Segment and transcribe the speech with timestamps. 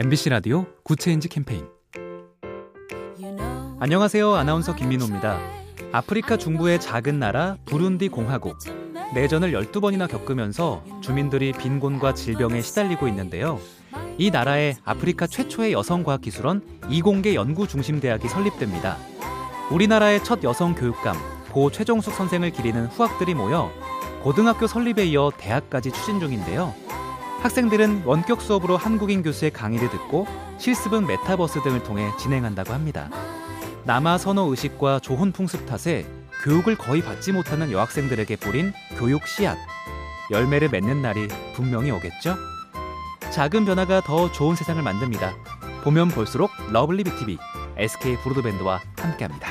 [0.00, 1.66] MBC 라디오 Good Change 캠페인
[3.80, 4.32] 안녕하세요.
[4.32, 5.40] 아나운서 김민호입니다.
[5.90, 8.58] 아프리카 중부의 작은 나라 부룬디 공화국.
[9.12, 13.58] 내전을 12번이나 겪으면서 주민들이 빈곤과 질병에 시달리고 있는데요.
[14.18, 18.98] 이 나라에 아프리카 최초의 여성과학기술원 이공계 연구중심대학이 설립됩니다.
[19.72, 21.16] 우리나라의 첫 여성 교육감
[21.50, 23.72] 고 최정숙 선생을 기리는 후학들이 모여
[24.22, 26.72] 고등학교 설립에 이어 대학까지 추진 중인데요.
[27.40, 30.26] 학생들은 원격 수업으로 한국인 교수의 강의를 듣고
[30.58, 33.08] 실습은 메타버스 등을 통해 진행한다고 합니다.
[33.84, 36.04] 남아 선호 의식과 조혼 풍습 탓에
[36.42, 39.56] 교육을 거의 받지 못하는 여학생들에게 뿌린 교육 씨앗.
[40.30, 42.36] 열매를 맺는 날이 분명히 오겠죠?
[43.30, 45.34] 작은 변화가 더 좋은 세상을 만듭니다.
[45.84, 47.38] 보면 볼수록 lovely B tv,
[47.76, 49.48] SK 브로드밴드와 함께합니다.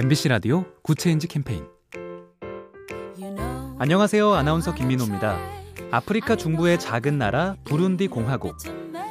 [0.00, 1.66] MBC 라디오 Good Change 캠페인
[3.80, 4.32] 안녕하세요.
[4.32, 5.36] 아나운서 김민호입니다.
[5.90, 8.56] 아프리카 중부의 작은 나라 부룬디 공화국.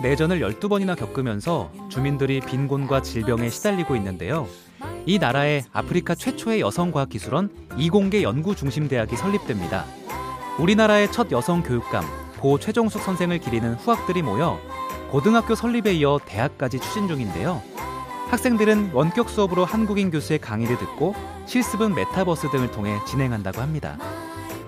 [0.02, 4.48] 내전을 12번이나 겪으면서 주민들이 빈곤과 질병에 시달리고 있는데요.
[5.06, 9.84] 이 나라에 아프리카 최초의 여성과학기술원 이공계 연구중심대학이 설립됩니다.
[10.58, 12.06] 우리나라의 첫 여성 교육감
[12.40, 14.58] 고 최정숙 선생을 기리는 후학들이 모여
[15.12, 17.62] 고등학교 설립에 이어 대학까지 추진 중인데요.
[18.30, 23.98] 학생들은 원격 수업으로 한국인 교수의 강의를 듣고 실습은 메타버스 등을 통해 진행한다고 합니다.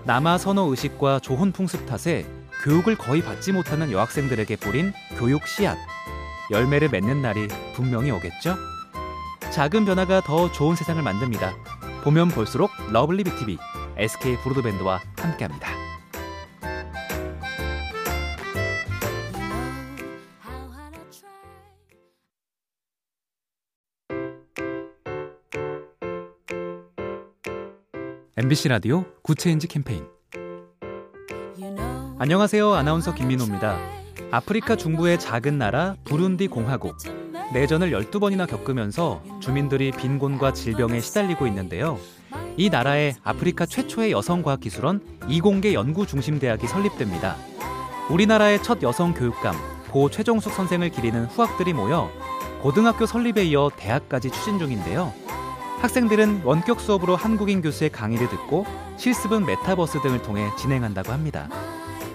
[0.05, 2.25] 남아 선호 의식과 조혼 풍습 탓에
[2.63, 5.77] 교육을 거의 받지 못하는 여학생들에게 뿌린 교육 씨앗.
[6.51, 8.55] 열매를 맺는 날이 분명히 오겠죠?
[9.51, 11.53] 작은 변화가 더 좋은 세상을 만듭니다.
[12.03, 13.57] 보면 볼수록 lovely B tv,
[13.97, 15.78] SK 브로드밴드와 함께합니다.
[28.41, 30.05] MBC 라디오 Good Change 캠페인
[32.19, 32.73] 안녕하세요.
[32.73, 33.77] 아나운서 김민호입니다.
[34.31, 36.95] 아프리카 중부의 작은 나라 부룬디 공화국.
[37.51, 41.99] 내전을 12번이나 겪으면서 주민들이 빈곤과 질병에 시달리고 있는데요.
[42.55, 47.35] 이 나라에 아프리카 최초의 여성과학기술원 이공계 연구중심대학이 설립됩니다.
[48.09, 49.53] 우리나라의 첫 여성 교육감
[49.91, 52.09] 고 최정숙 선생을 기리는 후학들이 모여
[52.61, 55.13] 고등학교 설립에 이어 대학까지 추진 중인데요.
[55.81, 58.65] 학생들은 원격 수업으로 한국인 교수의 강의를 듣고
[58.97, 61.47] 실습은 메타버스 등을 통해 진행한다고 합니다.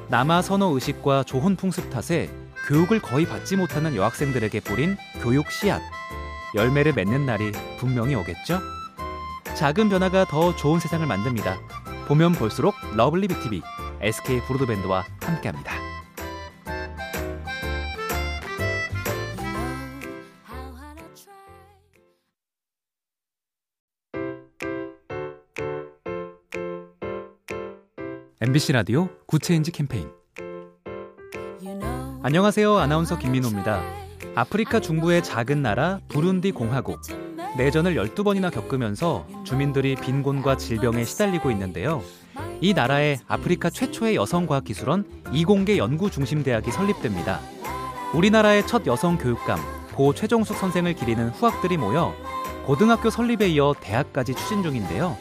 [0.09, 2.31] 남아 선호 의식과 조혼 풍습 탓에
[2.69, 5.81] 교육을 거의 받지 못하는 여학생들에게 뿌린 교육 씨앗.
[6.55, 8.61] 열매를 맺는 날이 분명히 오겠죠?
[9.55, 11.59] 작은 변화가 더 좋은 세상을 만듭니다.
[12.07, 13.63] 보면 볼수록 lovely B tv,
[14.01, 15.84] SK 브로드밴드와 함께합니다.
[28.47, 30.11] MBC 라디오 Good Change 캠페인
[32.23, 32.77] 안녕하세요.
[32.77, 33.83] 아나운서 김민호입니다.
[34.35, 37.01] 아프리카 중부의 작은 나라 부룬디 공화국.
[37.57, 42.03] 내전을 12번이나 겪으면서 주민들이 빈곤과 질병에 시달리고 있는데요.
[42.61, 47.41] 이 나라에 아프리카 최초의 여성과학기술원 이공계 연구중심대학이 설립됩니다.
[48.13, 49.59] 우리나라의 첫 여성 교육감
[49.95, 52.15] 고 최정숙 선생을 기리는 후학들이 모여
[52.67, 55.17] 고등학교 설립에 이어 대학까지 추진 중인데요.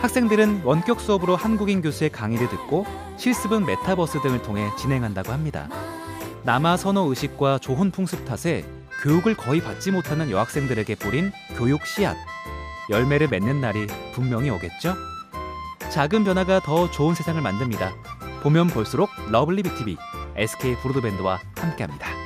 [0.00, 2.86] 학생들은 원격 수업으로 한국인 교수의 강의를 듣고
[3.18, 5.68] 실습은 메타버스 등을 통해 진행한다고 합니다.
[6.42, 8.64] 남아 선호 의식과 조혼 풍습 탓에
[9.02, 12.16] 교육을 거의 받지 못하는 여학생들에게 뿌린 교육 씨앗.
[12.88, 14.94] 열매를 맺는 날이 분명히 오겠죠?
[15.90, 17.92] 작은 변화가 더 좋은 세상을 만듭니다.
[18.42, 19.96] 보면 볼수록 lovely B tv,
[20.36, 22.19] SK 브로드밴드와 함께합니다.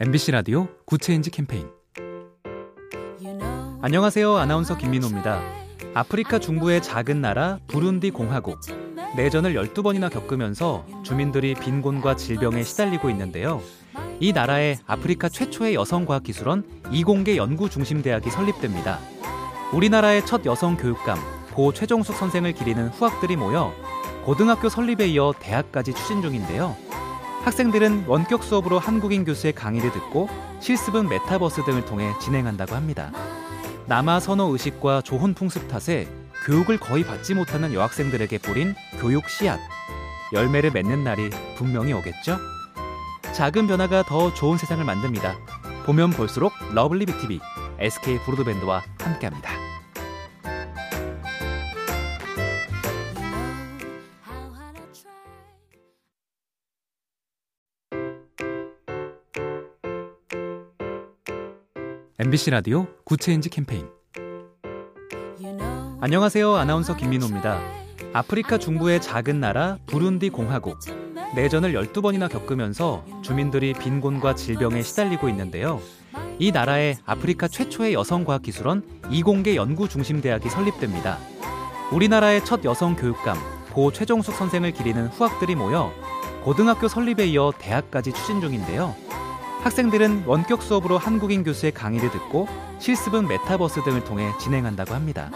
[0.00, 1.68] MBC 라디오 Good Change 캠페인
[3.80, 4.36] 안녕하세요.
[4.36, 5.40] 아나운서 김민호입니다.
[5.94, 8.58] 아프리카 중부의 작은 나라 부룬디 공화국.
[9.16, 13.62] 내전을 12번이나 겪으면서 주민들이 빈곤과 질병에 시달리고 있는데요.
[14.18, 18.98] 이 나라에 아프리카 최초의 여성과학기술원 이공계 연구중심대학이 설립됩니다.
[19.72, 21.18] 우리나라의 첫 여성 교육감
[21.54, 23.72] 고 최정숙 선생을 기리는 후학들이 모여
[24.24, 26.76] 고등학교 설립에 이어 대학까지 추진 중인데요.
[27.44, 30.30] 학생들은 원격 수업으로 한국인 교수의 강의를 듣고
[30.60, 33.12] 실습은 메타버스 등을 통해 진행한다고 합니다.
[33.86, 36.08] 남아 선호 의식과 조혼 풍습 탓에
[36.46, 39.60] 교육을 거의 받지 못하는 여학생들에게 뿌린 교육 씨앗.
[40.32, 42.38] 열매를 맺는 날이 분명히 오겠죠?
[43.34, 45.36] 작은 변화가 더 좋은 세상을 만듭니다.
[45.84, 47.40] 보면 볼수록 lovely B tv,
[47.78, 49.53] SK 브로드밴드와 함께합니다.
[62.16, 63.88] MBC 라디오 Good Change 캠페인
[66.00, 66.54] 안녕하세요.
[66.54, 67.60] 아나운서 김민호입니다.
[68.12, 70.78] 아프리카 중부의 작은 나라 부룬디 공화국.
[71.34, 75.80] 내전을 12번이나 겪으면서 주민들이 빈곤과 질병에 시달리고 있는데요.
[76.38, 81.18] 이 나라에 아프리카 최초의 여성과학기술원 이공계 연구중심대학이 설립됩니다.
[81.90, 83.36] 우리나라의 첫 여성 교육감
[83.72, 85.92] 고 최정숙 선생을 기리는 후학들이 모여
[86.44, 88.94] 고등학교 설립에 이어 대학까지 추진 중인데요.
[89.64, 92.46] 학생들은 원격 수업으로 한국인 교수의 강의를 듣고
[92.78, 95.30] 실습은 메타버스 등을 통해 진행한다고 합니다.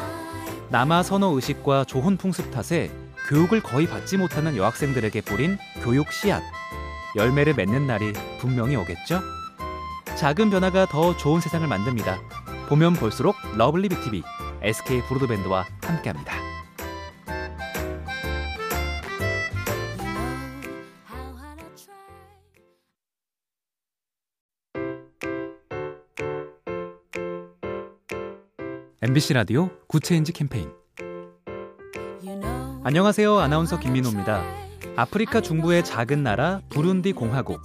[0.69, 2.91] 남아 선호 의식과 조혼 풍습 탓에
[3.31, 6.43] 교육을 거의 받지 못하는 여학생들에게 뿌린 교육 씨앗.
[7.17, 9.23] 열매를 맺는 날이 분명히 오겠죠?
[10.15, 12.21] 작은 변화가 더 좋은 세상을 만듭니다.
[12.69, 14.23] 보면 볼수록 lovely B tv
[14.61, 16.48] SK 브로드밴드와 함께합니다.
[29.01, 30.73] MBC 라디오 Good Change 캠페인
[32.83, 33.39] 안녕하세요.
[33.39, 34.43] 아나운서 김민호입니다.
[34.97, 37.63] 아프리카 중부의 작은 나라 부룬디 공화국.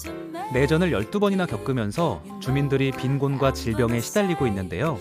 [0.54, 5.00] 내전을 12번이나 겪으면서 주민들이 빈곤과 질병에 시달리고 있는데요.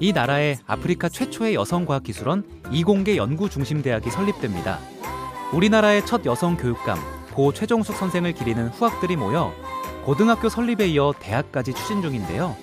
[0.00, 4.78] 이 나라에 아프리카 최초의 여성과학기술원 이공계 연구중심대학이 설립됩니다.
[5.52, 6.98] 우리나라의 첫 여성 교육감
[7.34, 9.52] 고 최정숙 선생을 기리는 후학들이 모여
[10.06, 12.56] 고등학교 설립에 이어 대학까지 추진 중인데요.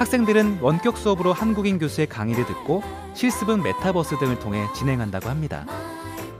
[0.00, 2.82] 학생들은 원격 수업으로 한국인 교수의 강의를 듣고
[3.12, 5.66] 실습은 메타버스 등을 통해 진행한다고 합니다.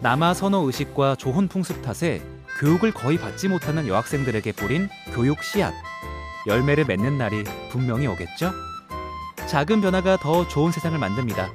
[0.00, 2.22] 남아 선호 의식과 조혼 풍습 탓에
[2.58, 5.74] 교육을 거의 받지 못하는 여학생들에게 뿌린 교육 씨앗.
[6.46, 8.50] 열매를 맺는 날이 분명히 오겠죠?
[9.46, 11.50] 작은 변화가 더 좋은 세상을 만듭니다.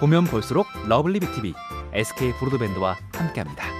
[0.00, 1.52] 보면 볼수록 lovely B tv
[1.92, 3.79] SK 브로드밴드와 함께합니다.